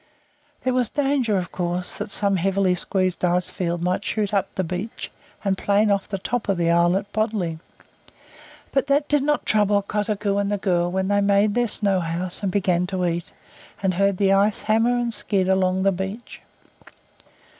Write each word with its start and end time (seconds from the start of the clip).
There 0.63 0.73
was 0.73 0.89
danger, 0.89 1.37
of 1.37 1.51
course, 1.51 1.99
that 1.99 2.09
some 2.09 2.37
heavily 2.37 2.73
squeezed 2.73 3.23
ice 3.23 3.49
field 3.49 3.83
might 3.83 4.03
shoot 4.03 4.33
up 4.33 4.55
the 4.55 4.63
beach, 4.63 5.11
and 5.43 5.55
plane 5.59 5.91
off 5.91 6.09
the 6.09 6.17
top 6.17 6.49
of 6.49 6.57
the 6.57 6.71
islet 6.71 7.13
bodily; 7.13 7.59
but 8.71 8.87
that 8.87 9.07
did 9.07 9.21
not 9.21 9.45
trouble 9.45 9.83
Kotuko 9.83 10.39
and 10.41 10.51
the 10.51 10.57
girl 10.57 10.91
when 10.91 11.07
they 11.07 11.21
made 11.21 11.53
their 11.53 11.67
snow 11.67 11.99
house 11.99 12.41
and 12.41 12.51
began 12.51 12.87
to 12.87 13.05
eat, 13.05 13.31
and 13.83 13.93
heard 13.93 14.17
the 14.17 14.33
ice 14.33 14.63
hammer 14.63 14.97
and 14.97 15.13
skid 15.13 15.47
along 15.47 15.83
the 15.83 15.91
beach. 15.91 16.41